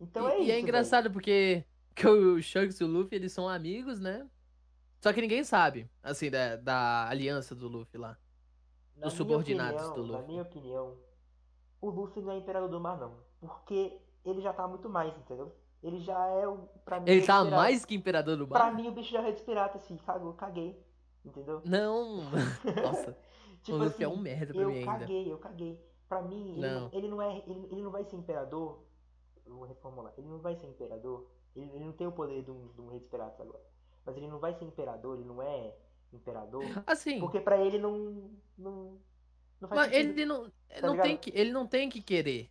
[0.00, 0.52] Então e, é e isso.
[0.52, 1.64] é engraçado porque
[1.94, 4.28] que o Shanks e o Luffy, eles são amigos, né?
[5.00, 8.18] Só que ninguém sabe, assim, da, da aliança do Luffy lá.
[8.96, 10.26] Na dos subordinados opinião- do Na Luffy.
[10.30, 10.96] minha opinião,
[11.80, 13.14] o Luffy não é Imperador do Mar, não.
[13.40, 13.98] Porque
[14.30, 15.54] ele já tá muito mais, entendeu?
[15.82, 16.68] Ele já é o.
[16.84, 18.74] Pra mim, Ele tá mais que Imperador do Pra Mar?
[18.74, 20.78] mim, o bicho já é dos Piratas, assim, cagou, caguei.
[21.24, 21.60] Entendeu?
[21.64, 22.22] Não.
[22.82, 23.16] Nossa,
[23.62, 24.92] Tipo o Luffy é assim, um merda pra eu mim ainda.
[24.98, 25.80] caguei, eu caguei.
[26.08, 26.88] Pra mim, ele Não.
[26.92, 27.38] ele não é.
[27.46, 28.82] Ele, ele não vai ser imperador.
[29.44, 30.12] Eu vou reformular.
[30.16, 31.26] Ele não vai ser imperador.
[31.54, 33.62] Ele, ele não tem o poder de um, de um rei dos piratas agora.
[34.04, 35.74] Mas ele não vai ser imperador, ele não é
[36.12, 36.64] imperador.
[36.86, 38.30] Assim, Porque pra ele não.
[38.56, 38.98] Não,
[39.60, 40.10] não faz mas sentido.
[40.18, 41.06] ele não, Tá não ligado?
[41.06, 42.50] tem que, ele não tem que querer.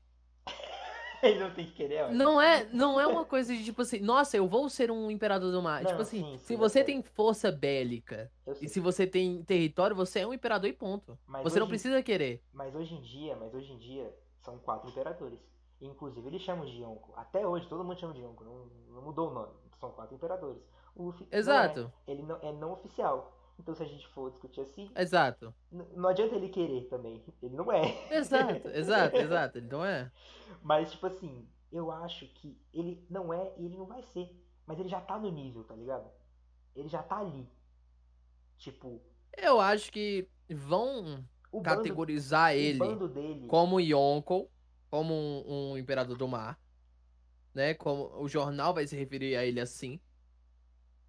[1.24, 2.12] Ele não tem que querer, ó.
[2.12, 5.52] Não é, não é uma coisa de tipo assim, nossa, eu vou ser um imperador
[5.52, 5.82] do mar.
[5.82, 6.84] Não, tipo assim, sim, se sim, eu você sei.
[6.84, 11.18] tem força bélica e se você tem território, você é um imperador e ponto.
[11.28, 12.42] Mas você não precisa querer.
[12.54, 15.40] Mas hoje em dia, mas hoje em dia, são quatro imperadores.
[15.82, 17.14] Inclusive, eles chamam de Yonko.
[17.16, 18.44] Até hoje, todo mundo chama de Yonko.
[18.44, 19.54] Não, não mudou o nome.
[19.80, 20.62] São quatro imperadores.
[20.96, 21.40] O Luffy não é.
[21.40, 23.36] Exato, Ele não, é não oficial.
[23.58, 25.54] Então, se a gente for discutir assim, exato.
[25.72, 27.24] não adianta ele querer também.
[27.42, 28.14] Ele não é.
[28.14, 29.60] Exato, exato, exato.
[29.60, 30.12] Então é.
[30.62, 34.30] Mas, tipo assim, eu acho que ele não é e ele não vai ser.
[34.66, 36.10] Mas ele já tá no nível, tá ligado?
[36.76, 37.48] Ele já tá ali.
[38.58, 39.02] Tipo,
[39.38, 43.48] Eu acho que vão bando, categorizar ele dele.
[43.48, 44.50] como Yonko,
[44.90, 46.60] como um, um imperador do mar,
[47.54, 47.74] né?
[47.74, 50.00] Como o jornal vai se referir a ele assim.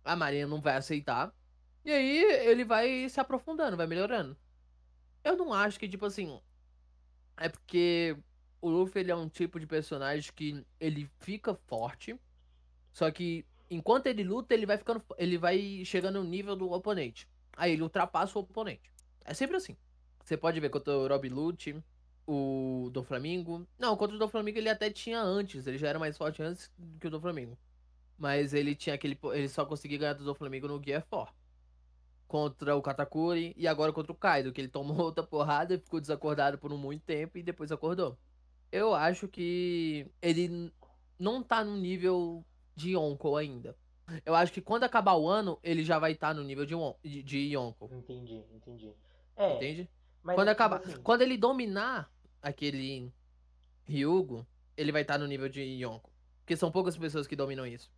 [0.04, 1.32] A Marinha não vai aceitar.
[1.86, 2.18] E aí
[2.48, 4.36] ele vai se aprofundando, vai melhorando.
[5.22, 6.40] Eu não acho que, tipo assim.
[7.36, 8.16] É porque
[8.60, 12.18] o Luffy ele é um tipo de personagem que ele fica forte.
[12.92, 15.00] Só que enquanto ele luta, ele vai ficando.
[15.16, 17.28] Ele vai chegando no nível do oponente.
[17.56, 18.90] Aí ele ultrapassa o oponente.
[19.24, 19.76] É sempre assim.
[20.24, 21.80] Você pode ver contra o Rob Lute,
[22.26, 23.64] o do Flamengo.
[23.78, 25.68] Não, contra o do Flamengo ele até tinha antes.
[25.68, 26.68] Ele já era mais forte antes
[26.98, 27.56] que o do Flamengo.
[28.18, 29.16] Mas ele tinha aquele.
[29.32, 31.45] Ele só conseguia ganhar do do Flamengo no Gear 4.
[32.28, 36.58] Contra o Katakuri e agora contra o Kaido, que ele tomou outra porrada, ficou desacordado
[36.58, 38.18] por um muito tempo e depois acordou.
[38.72, 40.72] Eu acho que ele
[41.18, 43.76] não tá no nível de Yonko ainda.
[44.24, 46.96] Eu acho que quando acabar o ano, ele já vai estar no nível de, Won-
[47.02, 47.88] de, de Yonko.
[47.92, 48.92] Entendi, entendi.
[49.36, 49.88] É, Entende?
[50.22, 50.76] Quando tipo acabar.
[50.78, 52.10] assim, Quando ele dominar
[52.42, 53.12] aquele
[53.84, 56.10] Ryugo, ele vai estar no nível de Yonko.
[56.40, 57.90] Porque são poucas pessoas que dominam isso.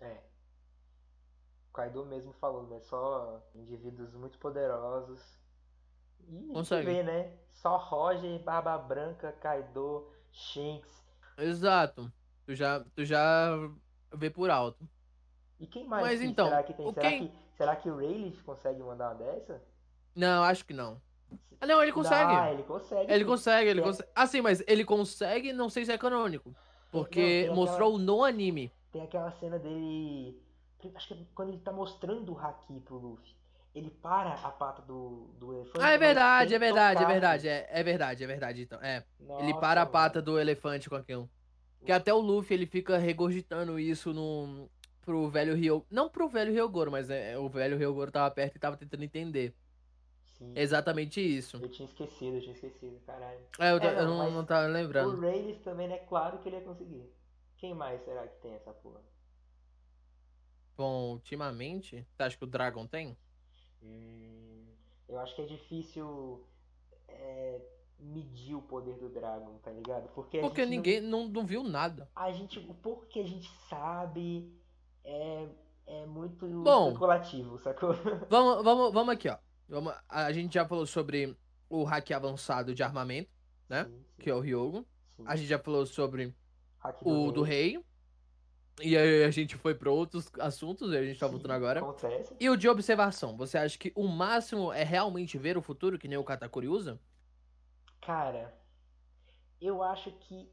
[0.00, 0.20] É.
[1.76, 2.80] O Kaido mesmo falou, né?
[2.80, 5.20] Só indivíduos muito poderosos
[6.26, 6.86] E Consegue.
[6.86, 7.30] vê, né?
[7.52, 11.04] Só Roger, Barba Branca, Kaido, Shanks.
[11.36, 12.10] Exato.
[12.46, 13.50] Tu já, tu já
[14.14, 14.88] vê por alto.
[15.60, 16.92] E quem mais Mas que então, será que tem?
[16.94, 19.62] Será, quem- que, será que o Rayleigh consegue mandar uma dessa?
[20.14, 20.98] Não, acho que não.
[21.60, 22.32] Ah, não, ele consegue.
[22.32, 23.12] Ah, ele consegue.
[23.12, 24.08] Ele consegue, ele Tem- consegue.
[24.14, 26.56] Ah, sim, mas ele consegue, não sei se é canônico.
[26.90, 28.72] Porque Não, tem aquela- mostrou no anime.
[28.90, 30.42] Tem aquela cena dele.
[30.94, 33.34] Acho que é quando ele tá mostrando o Haki pro Luffy.
[33.74, 35.84] Ele para a pata do, do elefante.
[35.84, 37.48] Ah, é verdade, é verdade, é verdade.
[37.48, 38.62] É, é verdade, é verdade.
[38.62, 39.04] Então, é.
[39.20, 41.28] ele Nossa, para a pata do elefante com aquilo.
[41.84, 44.68] Que até o Luffy ele fica regurgitando isso no
[45.02, 48.58] pro velho Rio, não pro velho Ryogoro, mas é, o velho Ryogoro tava perto e
[48.58, 49.54] tava tentando entender.
[50.36, 50.52] Sim.
[50.54, 51.56] Exatamente isso.
[51.62, 53.38] Eu tinha esquecido, eu tinha esquecido, caralho.
[53.58, 55.20] É, eu, É, eu não, não, não tava O lembrando.
[55.20, 55.98] Rayleigh também, né?
[55.98, 57.10] Claro que ele ia conseguir.
[57.56, 59.00] Quem mais será que tem essa porra?
[60.76, 63.16] Bom, ultimamente, você acha que o Dragon tem?
[63.82, 64.64] Hum,
[65.08, 66.44] eu acho que é difícil
[67.08, 67.60] é,
[67.98, 70.08] medir o poder do Dragon, tá ligado?
[70.14, 72.10] Porque Porque gente não- ninguém não, não viu nada.
[72.14, 74.52] a gente, o pouco que a gente sabe
[75.04, 75.48] é,
[75.86, 76.88] é muito Bom.
[76.88, 77.90] especulativo, sacou?
[78.28, 79.38] Vamos, vamos, vamos aqui, ó.
[79.68, 81.36] Vamos, a gente já falou sobre
[81.68, 83.30] o hack avançado de armamento,
[83.68, 83.84] né?
[83.84, 84.86] Sim, sim, Que é o Ryogo.
[85.16, 85.24] sim.
[85.26, 86.34] A gente já falou sobre
[86.78, 87.82] Hack o do rei.
[88.82, 91.80] E aí a gente foi pra outros assuntos e a gente tá voltando agora.
[91.80, 92.36] Acontece.
[92.38, 96.08] E o de observação, você acha que o máximo é realmente ver o futuro, que
[96.08, 97.00] nem o Katakuri usa?
[98.02, 98.54] Cara,
[99.60, 100.50] eu acho que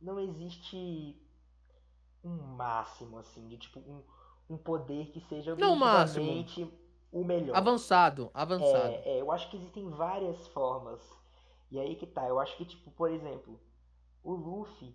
[0.00, 1.20] não existe
[2.22, 4.02] um máximo, assim, de tipo, um,
[4.48, 6.46] um poder que seja Não, máximo.
[7.12, 7.56] o melhor.
[7.56, 8.94] Avançado, avançado.
[8.94, 11.00] É, é, eu acho que existem várias formas.
[11.70, 13.58] E aí que tá, eu acho que, tipo, por exemplo,
[14.22, 14.94] o Luffy,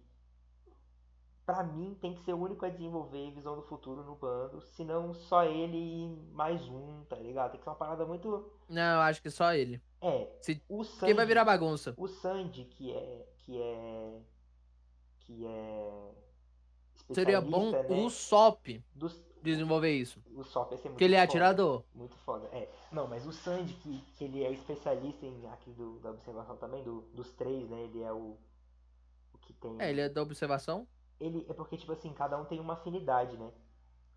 [1.49, 5.15] pra mim, tem que ser o único a desenvolver visão do futuro no bando, senão
[5.15, 7.51] só ele e mais um, tá ligado?
[7.51, 8.53] Tem que ser uma parada muito.
[8.69, 9.81] Não, eu acho que só ele.
[9.99, 10.61] É, Se...
[10.69, 11.07] o Sanji.
[11.07, 11.95] Quem vai virar bagunça?
[11.97, 13.27] O Sanji, que é.
[13.39, 14.21] que é.
[15.21, 16.11] que é.
[17.13, 18.67] Seria bom né, o Sop
[19.41, 20.21] desenvolver isso.
[20.35, 21.29] o Sop ia ser muito Porque ele é foda.
[21.31, 21.83] atirador.
[21.95, 22.45] Muito foda.
[22.51, 22.69] É.
[22.91, 26.83] Não, mas o Sandy, que, que ele é especialista em aqui do, da observação também,
[26.83, 27.81] do, dos três, né?
[27.85, 28.37] Ele é o.
[29.33, 29.75] O que tem.
[29.79, 30.87] É, ele é da observação.
[31.19, 33.51] Ele- é porque, tipo assim, cada um tem uma afinidade, né?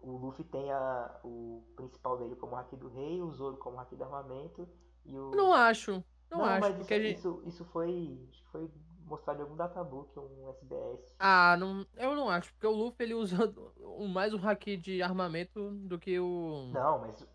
[0.00, 3.94] O Luffy tem a, o principal dele como Haki do Rei, o Zoro como Haki
[3.96, 4.68] do Armamento
[5.04, 5.30] e o.
[5.30, 6.02] Não acho.
[6.30, 6.60] Não, acho.
[6.60, 7.18] mas porque isso, gente...
[7.18, 8.26] isso, isso foi.
[8.30, 8.70] Acho que foi
[9.06, 11.14] mostrado em algum databook, um SBS.
[11.18, 12.52] Ah, não, eu não acho.
[12.52, 16.68] Porque o Luffy ele usa o- mais o hack de armamento do que o.
[16.72, 17.26] Não, mas.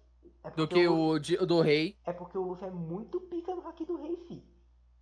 [0.43, 1.97] É do que o, o de- do rei.
[2.05, 4.43] É porque o Luffy é muito pica no Haki do Rei, fi.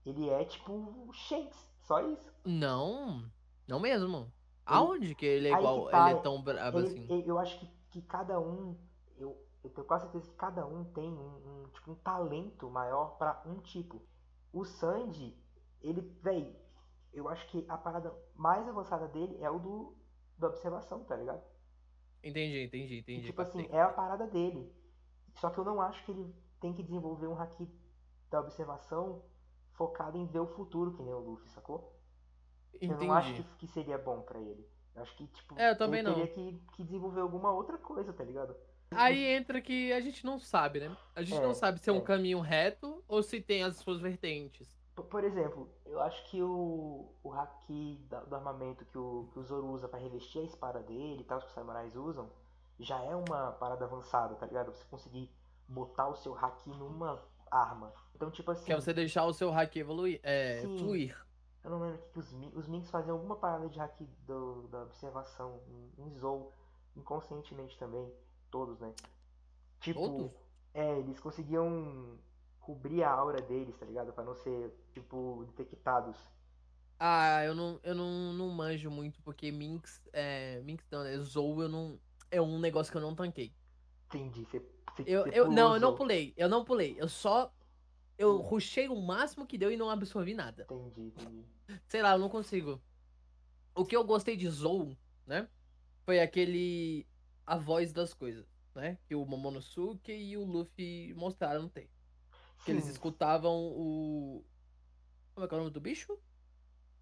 [0.05, 2.31] Ele é tipo o Shanks, só isso.
[2.45, 3.23] Não,
[3.67, 4.31] não mesmo.
[4.65, 5.89] Aonde que ele é igual?
[5.89, 7.07] tá, ele é tão brabo Ele- assim.
[7.09, 8.77] ele- eu acho que, que cada um,
[9.17, 13.17] eu, eu tenho quase certeza que cada um tem um, um, tipo, um talento maior
[13.17, 14.01] pra um tipo.
[14.51, 15.37] O Sanji,
[15.81, 16.55] ele, véi,
[17.13, 19.95] eu acho que a parada mais avançada dele é o do
[20.37, 21.41] da observação, tá ligado?
[22.23, 23.21] Entendi, entendi, E, entendi.
[23.21, 24.73] tipo assim, é a parada dele.
[25.35, 27.69] Só que eu não acho que ele tem que desenvolver um haki
[28.29, 29.23] da observação
[29.73, 31.94] focado em ver o futuro, que nem o Luffy, sacou?
[32.81, 33.05] Eu Entendi.
[33.07, 34.65] não acho que, seria bom pra ele.
[34.95, 36.13] Eu acho que, tipo, É, eu também ele não.
[36.15, 38.55] teria que, que desenvolver alguma outra coisa, tá ligado?
[38.91, 40.95] Aí entra que a gente não sabe, né?
[41.15, 42.01] A gente É, não sabe se é um é.
[42.01, 44.67] caminho reto ou se tem as suas vertentes.
[44.95, 49.39] P- Por exemplo, eu acho que o, o haki da- do armamento que o, que
[49.39, 52.29] o Zoro usa pra revestir a espada dele e tal, que os samurais usam,
[52.79, 54.71] já é uma parada avançada, tá ligado?
[54.73, 55.29] Você conseguir
[55.67, 57.93] botar o seu haki numa arma.
[58.15, 60.77] Então, tipo assim, Que é você deixar o seu hack evoluir, é, Sim.
[60.77, 61.24] fluir.
[61.65, 65.61] Eu não lembro que, os, os Minks faziam alguma parada de haki do- da observação
[65.99, 66.53] em, Zou,
[66.95, 68.09] inconscientemente também,
[68.51, 68.93] todos, né?
[69.81, 70.31] Tipo, Todos?
[70.73, 72.17] é, eles conseguiam
[72.61, 74.13] cobrir a aura deles, tá ligado?
[74.13, 76.17] Pra não ser, tipo, detectados.
[76.99, 81.17] Ah, eu não, eu não, não manjo muito, porque Minx, é, Minx não, né?
[81.19, 81.99] Zou eu não,
[82.31, 83.53] é um negócio que eu não tanquei.
[84.07, 84.45] Entendi.
[84.45, 84.59] Você,
[84.95, 87.53] você, Eu, você eu, não, eu não pulei, eu não pulei, eu só,
[88.17, 90.65] eu rushei o máximo que deu e não absorvi nada.
[90.69, 91.45] Entendi, entendi.
[91.87, 92.81] Sei lá, eu não consigo.
[93.73, 95.47] O que eu gostei de Zou, né?
[96.05, 97.05] Foi aquele.
[97.45, 98.97] A voz das coisas, né?
[99.07, 101.89] Que o Momonosuke e o Luffy mostraram ter.
[102.63, 104.43] Que eles escutavam o.
[105.33, 106.13] Como é que é o nome do bicho?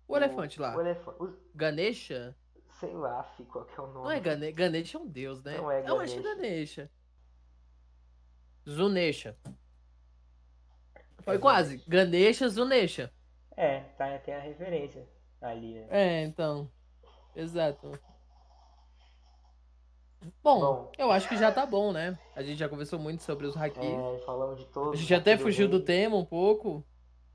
[0.08, 0.76] O, o- elefante lá.
[0.76, 1.22] O elefante.
[1.24, 2.36] o- Ganesha?
[2.80, 4.04] sei lá, fi, qual que é o nome.
[4.06, 4.52] Não é Gane...
[4.52, 5.56] Ganesha é um deus, né?
[5.58, 6.92] Não é Eu acho que é Ganesha.
[8.68, 9.38] Zunesha.
[11.24, 11.84] Foi quase.
[11.88, 13.12] Ganesha, Zunesha.
[13.56, 15.08] É, tá, tem a referência
[15.42, 15.88] ali, né?
[15.90, 16.70] É, então.
[17.36, 17.92] Exato.
[20.42, 20.92] Bom, Bom.
[20.98, 22.18] eu acho que já tá bom, né?
[22.36, 23.80] A gente já conversou muito sobre os haki.
[23.80, 24.94] É, falamos de todos.
[24.94, 26.84] a gente até fugiu do tema um pouco.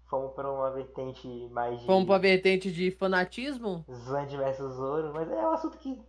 [0.08, 5.30] Fomos pra uma vertente mais de Fomos pra vertente de fanatismo, Zand versus Zoro, mas
[5.30, 6.00] é um assunto que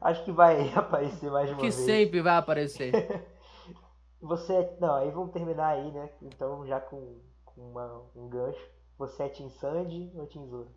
[0.00, 1.74] acho que vai aparecer mais de uma que vez.
[1.74, 2.92] sempre vai aparecer.
[4.22, 4.76] Você.
[4.80, 6.10] Não, aí vamos terminar aí, né?
[6.22, 7.20] Então, já com
[7.58, 8.60] uma- um gancho.
[8.98, 10.74] Você é Team Sandy ou Team Zoro?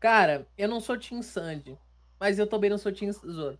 [0.00, 1.78] Cara, eu não sou Team Sandy,
[2.20, 3.58] mas eu também não sou Team Zoro.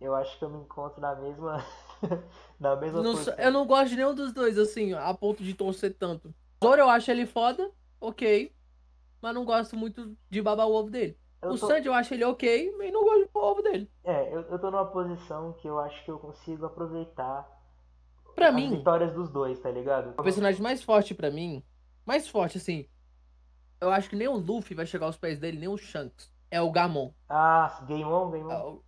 [0.00, 1.64] Eu acho que eu me encontro na mesma.
[2.58, 3.44] na mesma Não sou- posição.
[3.44, 6.34] eu não gosto de nenhum dos dois, assim, a ponto de torcer tanto.
[6.62, 7.70] Zoro eu acho ele foda,
[8.00, 8.54] ok.
[9.22, 11.18] Mas não gosto muito de babar o ovo dele.
[11.42, 13.62] Eu o tô- Sandy eu acho ele ok, mas não gosto de babar o ovo
[13.62, 13.90] dele.
[14.04, 17.46] É, eu, eu tô numa posição que eu acho que eu consigo aproveitar
[18.40, 20.14] Pra as mim, vitórias dos dois, tá ligado?
[20.18, 21.62] o personagem mais forte pra mim,
[22.04, 22.86] mais forte assim,
[23.80, 26.30] eu acho que nem o Luffy vai chegar aos pés dele, nem o Shanks.
[26.50, 27.12] É o Gamon.
[27.28, 28.72] Ah, Game On, Game On.
[28.74, 28.84] o-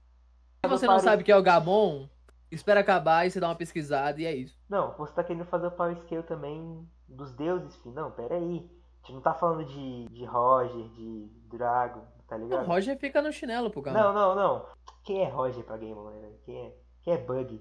[0.64, 2.08] Se você não sabe o que é o Gamon,
[2.50, 4.58] espera acabar e você dá uma pesquisada e é isso.
[4.68, 7.94] Não, você tá querendo fazer o power scale também dos deuses, filho.
[7.94, 8.68] Não, pera aí.
[9.02, 12.66] A gente não tá falando de, de Roger, de Drago, tá O ligado?
[12.66, 13.98] Roger fica no chinelo pro Gamon.
[13.98, 14.66] Não, não, não.
[15.04, 16.30] Quem é Roger pra Game On, né?
[16.44, 16.72] Quem é?
[17.02, 17.60] Quem é Bug?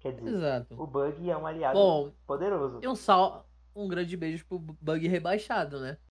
[0.00, 0.80] Quer dizer, Exato.
[0.80, 2.78] o Bug é um aliado Bom, poderoso.
[2.82, 5.98] E um sal, um grande beijo pro Bug rebaixado, né?